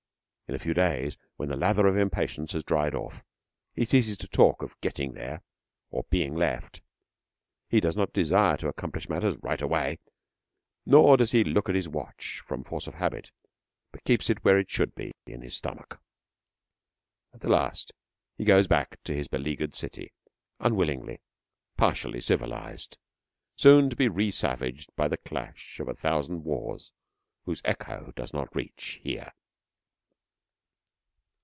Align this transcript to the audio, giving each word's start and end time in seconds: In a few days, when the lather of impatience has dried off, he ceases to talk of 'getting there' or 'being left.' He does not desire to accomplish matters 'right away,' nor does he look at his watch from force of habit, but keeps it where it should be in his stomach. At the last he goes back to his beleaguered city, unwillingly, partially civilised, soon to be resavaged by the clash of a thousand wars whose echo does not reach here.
In 0.51 0.55
a 0.55 0.59
few 0.59 0.73
days, 0.73 1.17
when 1.37 1.47
the 1.47 1.55
lather 1.55 1.87
of 1.87 1.95
impatience 1.95 2.51
has 2.51 2.65
dried 2.65 2.93
off, 2.93 3.23
he 3.73 3.85
ceases 3.85 4.17
to 4.17 4.27
talk 4.27 4.61
of 4.61 4.77
'getting 4.81 5.13
there' 5.13 5.43
or 5.91 6.03
'being 6.09 6.35
left.' 6.35 6.81
He 7.69 7.79
does 7.79 7.95
not 7.95 8.11
desire 8.11 8.57
to 8.57 8.67
accomplish 8.67 9.07
matters 9.07 9.37
'right 9.41 9.61
away,' 9.61 9.99
nor 10.85 11.15
does 11.15 11.31
he 11.31 11.45
look 11.45 11.69
at 11.69 11.75
his 11.75 11.87
watch 11.87 12.41
from 12.45 12.65
force 12.65 12.85
of 12.85 12.95
habit, 12.95 13.31
but 13.93 14.03
keeps 14.03 14.29
it 14.29 14.43
where 14.43 14.59
it 14.59 14.69
should 14.69 14.93
be 14.93 15.13
in 15.25 15.41
his 15.41 15.55
stomach. 15.55 16.01
At 17.33 17.39
the 17.39 17.47
last 17.47 17.93
he 18.37 18.43
goes 18.43 18.67
back 18.67 19.01
to 19.05 19.13
his 19.15 19.29
beleaguered 19.29 19.73
city, 19.73 20.11
unwillingly, 20.59 21.21
partially 21.77 22.19
civilised, 22.19 22.97
soon 23.55 23.89
to 23.89 23.95
be 23.95 24.09
resavaged 24.09 24.89
by 24.97 25.07
the 25.07 25.15
clash 25.15 25.79
of 25.79 25.87
a 25.87 25.95
thousand 25.95 26.43
wars 26.43 26.91
whose 27.45 27.61
echo 27.63 28.11
does 28.17 28.33
not 28.33 28.53
reach 28.53 28.99
here. 29.01 29.31